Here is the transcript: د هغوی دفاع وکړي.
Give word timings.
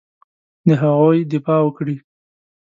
د 0.67 0.69
هغوی 0.81 1.19
دفاع 1.31 1.59
وکړي. 1.63 1.95